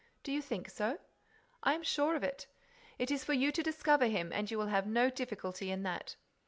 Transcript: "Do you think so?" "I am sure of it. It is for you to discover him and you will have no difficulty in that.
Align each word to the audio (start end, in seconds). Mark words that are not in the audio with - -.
"Do 0.23 0.31
you 0.31 0.41
think 0.41 0.67
so?" 0.71 0.97
"I 1.61 1.75
am 1.75 1.83
sure 1.83 2.15
of 2.15 2.23
it. 2.23 2.47
It 2.97 3.11
is 3.11 3.23
for 3.23 3.33
you 3.33 3.51
to 3.51 3.61
discover 3.61 4.07
him 4.07 4.33
and 4.33 4.49
you 4.49 4.57
will 4.57 4.65
have 4.65 4.87
no 4.87 5.11
difficulty 5.11 5.69
in 5.69 5.83
that. 5.83 6.15